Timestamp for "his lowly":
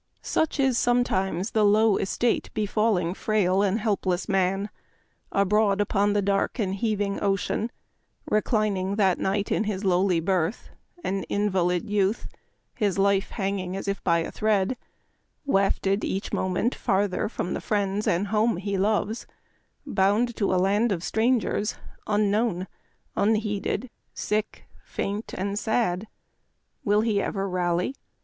9.65-10.19